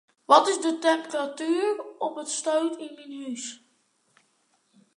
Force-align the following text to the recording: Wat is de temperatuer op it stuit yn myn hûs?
Wat 0.25 0.47
is 0.47 0.61
de 0.65 0.73
temperatuer 0.85 1.75
op 2.05 2.15
it 2.23 2.29
stuit 2.37 2.75
yn 2.85 2.93
myn 2.97 3.15
hûs? 3.21 3.45